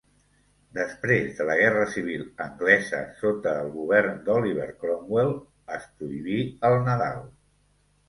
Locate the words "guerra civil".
1.59-2.23